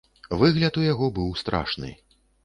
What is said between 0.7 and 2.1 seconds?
у яго быў страшны.